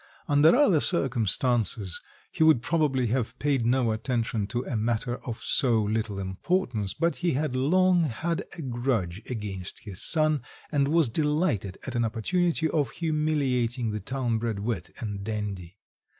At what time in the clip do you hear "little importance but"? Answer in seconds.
5.83-7.17